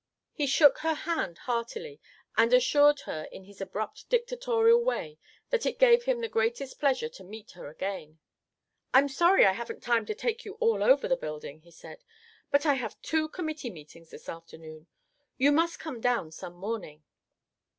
[0.33, 2.01] He shook her hand heartily,
[2.35, 5.19] and assured her in his abrupt dictatorial way
[5.51, 8.17] that it gave him the greatest pleasure to meet her again.
[8.95, 12.03] "I'm sorry I haven't time to take you all over the building," he said,
[12.49, 14.87] "but I have two Committee meetings this afternoon.
[15.37, 17.03] You must come down some morning."